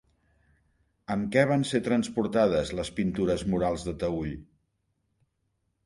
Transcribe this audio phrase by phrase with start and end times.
[1.15, 4.37] Amb què van ser transportades les pintures murals de Taüll?